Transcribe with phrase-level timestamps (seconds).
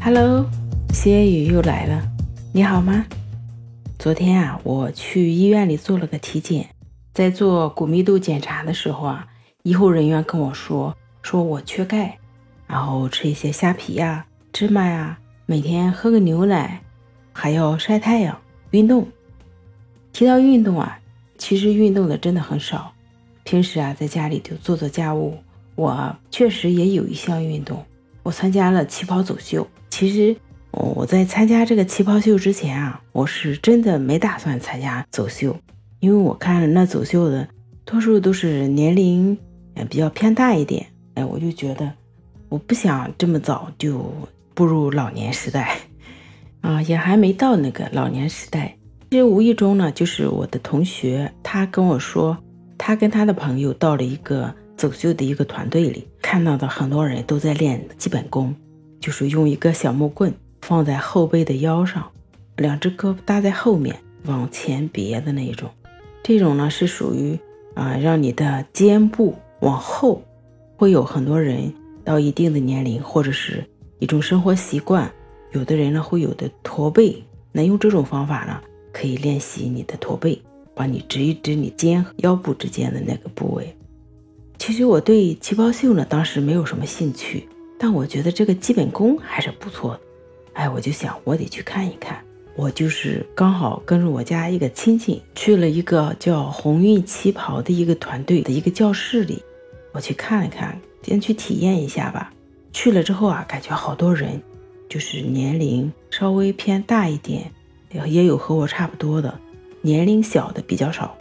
[0.00, 0.46] Hello，
[0.92, 2.02] 歇雨又来了，
[2.52, 3.04] 你好吗？
[3.98, 6.70] 昨天啊，我去医院里做了个体检，
[7.12, 9.26] 在做骨密度检查的时候啊，
[9.64, 12.16] 医护人员跟我说，说我缺钙，
[12.68, 16.80] 然后吃一些虾皮呀、芝麻呀，每天喝个牛奶，
[17.32, 18.40] 还要晒太阳、
[18.70, 19.06] 运动。
[20.12, 20.98] 提到运动啊，
[21.36, 22.92] 其实运动的真的很少，
[23.42, 25.36] 平时啊，在家里就做做家务。
[25.74, 27.84] 我确实也有一项运动，
[28.22, 29.66] 我参加了旗袍走秀。
[29.98, 30.36] 其实
[30.70, 35.56] 我在参加这个旗袍秀之前啊，我是真的没打算参加走秀，
[35.98, 37.48] 因为我看了那走秀的
[37.84, 39.36] 多数都是年龄
[39.74, 41.92] 呃比较偏大一点，哎，我就觉得
[42.48, 44.14] 我不想这么早就
[44.54, 45.76] 步入老年时代
[46.62, 48.76] 啊，也还没到那个老年时代。
[49.10, 52.38] 其实无意中呢，就是我的同学，他跟我说，
[52.78, 54.54] 他跟他的朋友到了一个。
[54.76, 58.54] 走秀的一个团队里，看到的很多人都在练基本功，
[59.00, 62.10] 就是用一个小木棍放在后背的腰上，
[62.56, 65.70] 两只胳膊搭在后面往前别的那种。
[66.22, 67.38] 这种呢是属于
[67.74, 70.22] 啊，让你的肩部往后。
[70.76, 73.64] 会有很多人到一定的年龄或者是
[73.98, 75.10] 一种生活习惯，
[75.50, 78.60] 有的人呢会有的驼背，那用这种方法呢
[78.92, 80.40] 可以练习你的驼背，
[80.76, 83.76] 帮你直一直你肩和腰部之间的那个部位。
[84.56, 90.00] 其实我对旗袍秀呢，当时没有什么兴趣，但我觉得这个基本功还是不错的。
[90.54, 92.22] 哎，我就想我得去看一看。
[92.56, 99.42] 我就是刚好跟着我家一个亲戚去了一个叫鸿运旗袍的一个团队的一个教室里，
[99.92, 102.32] 我去看了看，先去体验一下吧。
[102.72, 104.42] 去了之后啊，感觉好多人，
[104.88, 107.50] 就是年龄稍微偏大一点，
[108.06, 109.38] 也有和我差不多的，
[109.80, 111.16] 年龄小的比较少。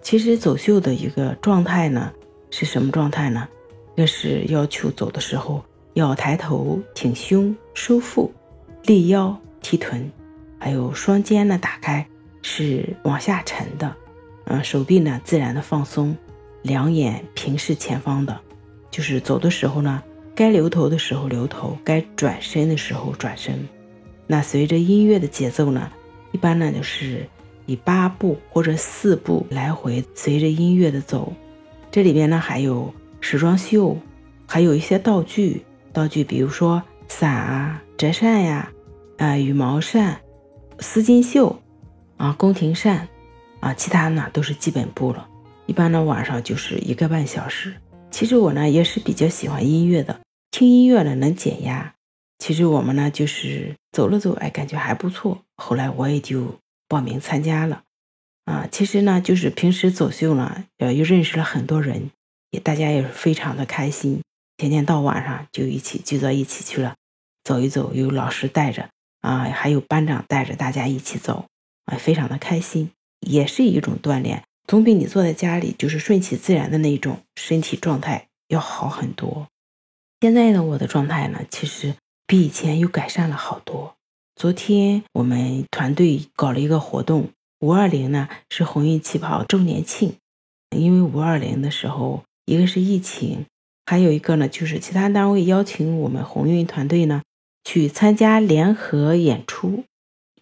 [0.00, 2.10] 其实走秀的一个状态呢。
[2.56, 3.48] 是什么状态呢？
[3.96, 5.60] 那是要求走的时候
[5.94, 8.32] 要抬头挺胸收腹，
[8.82, 10.10] 立腰提臀，
[10.58, 12.06] 还有双肩呢打开
[12.42, 13.94] 是往下沉的，
[14.46, 16.16] 嗯，手臂呢自然的放松，
[16.62, 18.38] 两眼平视前方的，
[18.90, 20.02] 就是走的时候呢，
[20.34, 23.66] 该留头的时候留头，该转身的时候转身。
[24.26, 25.90] 那随着音乐的节奏呢，
[26.32, 27.24] 一般呢就是
[27.66, 31.32] 以八步或者四步来回随着音乐的走。
[31.90, 33.96] 这里边呢还有时装秀，
[34.46, 35.62] 还有一些道具，
[35.94, 38.68] 道具比如说伞啊、折扇呀、
[39.16, 40.20] 啊羽毛扇、
[40.80, 41.62] 丝巾绣，
[42.16, 43.08] 啊宫廷扇，
[43.60, 45.28] 啊其他呢都是基本步了。
[45.66, 47.72] 一般呢晚上就是一个半小时。
[48.10, 51.94] 其实我呢也是比较喜欢音乐的，听音乐呢能减压。
[52.40, 55.38] 其实我们呢就是走了走，哎感觉还不错。
[55.56, 57.82] 后来我也就报名参加了。
[58.46, 62.10] 啊，其实呢，就是平时走秀呢，呃，又认识了很多人，
[62.50, 64.20] 也大家也是非常的开心，
[64.56, 66.94] 天天到晚上就一起聚到一起去了，
[67.42, 68.88] 走一走，有老师带着
[69.20, 71.46] 啊，还有班长带着大家一起走，
[71.86, 79.48] 啊，非常的开心，也是一种锻炼，总比你坐在家里就是顺其自然的那种身体状态要好很多。
[80.20, 81.94] 现在的，我的状态呢，其实
[82.26, 83.94] 比以前又改善了好多。
[84.36, 87.30] 昨天我们团队搞了一个活动。
[87.60, 90.16] 五二零呢是鸿运旗袍周年庆，
[90.76, 93.46] 因为五二零的时候，一个是疫情，
[93.86, 97.22] 还有一个呢就是其他单位邀请我们鸿运团队呢
[97.64, 99.84] 去参加联合演出，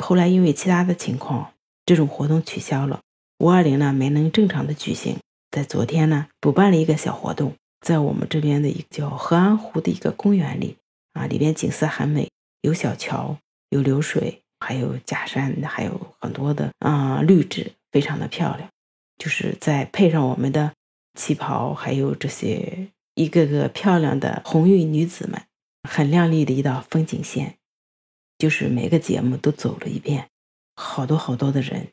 [0.00, 1.52] 后来因为其他的情况，
[1.86, 3.00] 这种活动取消了，
[3.38, 5.16] 五二零呢没能正常的举行。
[5.50, 10.76] 在昨天呢补办了一个小活动，在我们这边的一个叫河安湖的一个公园里
[11.12, 12.28] 啊，里边景色很美，
[12.62, 13.36] 有小桥，
[13.70, 14.40] 有流水。
[14.62, 18.68] 还有假山，还有很多的啊绿植，非常的漂亮。
[19.16, 20.70] 就是再配上我们的
[21.18, 22.86] 旗袍，还有这些
[23.20, 25.42] 一个个漂亮的红运女子们，
[25.86, 27.56] 很亮丽的一道风景线。
[28.38, 30.28] 就是每个节目都走了一遍，
[30.74, 31.88] 好多好多的人，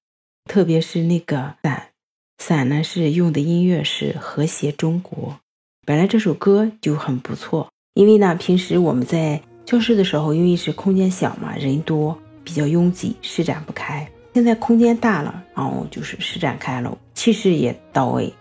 [0.45, 1.89] 特别是那个伞，
[2.37, 5.37] 伞呢是用的音乐是和谐中国。
[5.85, 12.17] 本来这首歌就很不错，因为呢平时我们在教室的时候，因为是空间小嘛，人多。
[12.45, 14.09] 比较拥挤，施展不开。
[14.33, 18.33] 现在空间大了，然后就是施展开了，气势也到位。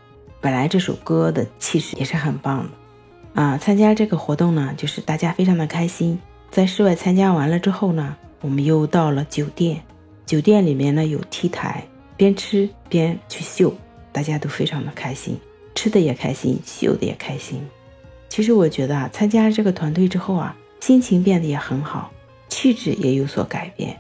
[0.46, 3.58] 本来这首歌的气势也是很棒的啊！
[3.58, 6.16] 参加这个活动呢，就是大家非常的开心。
[6.52, 9.82] 在室外参加完了之后呢，我们又到了酒店。
[10.25, 11.84] 酒店里面呢有 T 台，
[12.16, 13.75] 边吃边去秀，
[14.12, 15.37] 大家都非常的开心，
[15.75, 17.60] 吃的也开心，秀的也开心。
[18.28, 22.12] 其实我觉得啊，参加这个团队之后啊，心情变得也很好。
[22.49, 23.99] 气质也有所改变。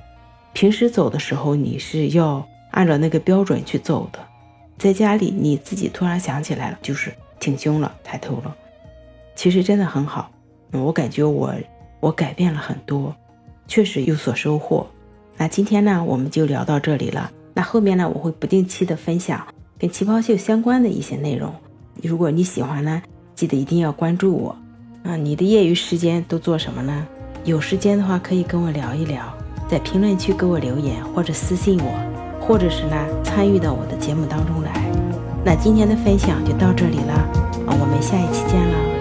[0.52, 4.20] 平时走的时候，你是要按照那个标准去走的。
[4.78, 8.54] 在家里，你自己突然想起来了，就是挺胸了，抬头了。
[9.34, 10.30] 其实真的很好。
[10.72, 11.54] 我感觉我
[12.00, 13.14] 我改变了很多，
[13.66, 14.86] 确实有所收获。
[15.36, 17.30] 那今天呢，我们就聊到这里了。
[17.54, 19.46] 那后面呢，我会不定期的分享
[19.78, 21.54] 跟旗袍秀相关的一些内容。
[22.02, 23.02] 如果你喜欢呢，
[23.34, 24.56] 记得一定要关注我。
[25.04, 27.06] 啊，你的业余时间都做什么呢？
[27.44, 29.32] 有时间的话可以跟我聊一聊，
[29.68, 32.15] 在评论区给我留言或者私信我，
[32.46, 34.72] 或者是呢参与到我的节目当中来。
[35.44, 37.28] 那今天的分享就到这里了，
[37.66, 38.95] 我们下一期见了。